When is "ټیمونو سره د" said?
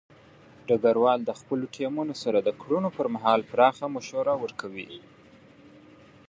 1.75-2.49